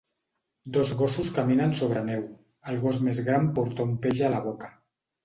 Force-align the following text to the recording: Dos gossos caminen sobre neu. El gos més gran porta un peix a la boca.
Dos 0.77 0.93
gossos 1.01 1.27
caminen 1.35 1.75
sobre 1.79 2.01
neu. 2.07 2.23
El 2.71 2.81
gos 2.87 3.03
més 3.09 3.21
gran 3.29 3.47
porta 3.59 3.87
un 3.91 3.93
peix 4.07 4.23
a 4.31 4.33
la 4.39 4.41
boca. 4.49 4.73